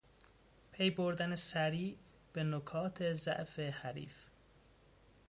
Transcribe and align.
پیبردن 0.71 1.35
سریع 1.35 1.97
به 2.33 2.43
نکات 2.43 3.13
ضعف 3.13 3.59
حریف 3.59 4.27